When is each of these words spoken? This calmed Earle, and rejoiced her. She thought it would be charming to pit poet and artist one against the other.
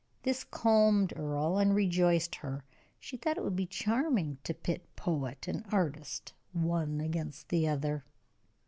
This 0.23 0.43
calmed 0.43 1.13
Earle, 1.15 1.59
and 1.59 1.75
rejoiced 1.75 2.33
her. 2.37 2.63
She 2.99 3.17
thought 3.17 3.37
it 3.37 3.43
would 3.43 3.55
be 3.55 3.67
charming 3.67 4.39
to 4.45 4.55
pit 4.55 4.87
poet 4.95 5.47
and 5.47 5.63
artist 5.71 6.33
one 6.53 6.99
against 6.99 7.49
the 7.49 7.67
other. 7.67 8.03